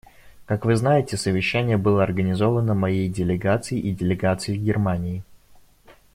[0.47, 5.21] Как вы знаете, совещание было организовано моей делегацией и делегацией Германии.